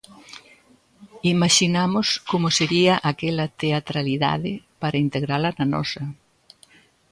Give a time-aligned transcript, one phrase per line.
[1.33, 6.03] Imaxinamos como sería aquela teatralidade para integrala na nosa.